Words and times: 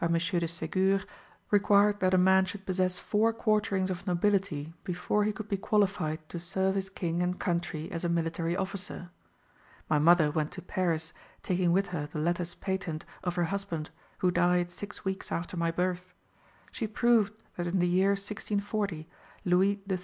de 0.01 0.07
Segur, 0.09 1.05
required 1.51 1.99
that 1.99 2.11
a 2.15 2.17
man 2.17 2.43
should 2.43 2.65
possess 2.65 2.97
four 2.97 3.31
quarterings 3.31 3.91
of 3.91 4.07
nobility 4.07 4.73
before 4.83 5.23
he 5.25 5.31
could 5.31 5.47
be 5.47 5.57
qualified 5.57 6.27
to 6.27 6.39
serve 6.39 6.73
his 6.73 6.89
king 6.89 7.21
and 7.21 7.39
country 7.39 7.87
as 7.91 8.03
a 8.03 8.09
military 8.09 8.57
officer. 8.57 9.11
My 9.87 9.99
mother 9.99 10.31
went 10.31 10.49
to 10.53 10.61
Paris, 10.63 11.13
taking 11.43 11.71
with 11.71 11.89
her 11.89 12.07
the 12.07 12.17
letters 12.17 12.55
patent 12.55 13.05
of 13.23 13.35
her 13.35 13.43
husband, 13.43 13.91
who 14.17 14.31
died 14.31 14.71
six 14.71 15.05
weeks 15.05 15.31
after 15.31 15.55
my 15.55 15.69
birth. 15.69 16.15
She 16.71 16.87
proved 16.87 17.33
that 17.55 17.67
in 17.67 17.77
the 17.77 17.87
year 17.87 18.11
1640 18.13 19.07
Louis 19.45 19.81
XIII. 19.87 19.99